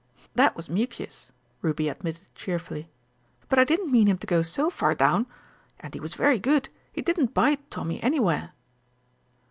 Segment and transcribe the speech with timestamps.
[0.33, 1.31] "That was Mucius,"
[1.61, 2.89] Ruby admitted cheerfully.
[3.49, 5.27] "But I didn't mean him to go so far down.
[5.79, 8.53] And he was very good he didn't bite Tommy anywhere."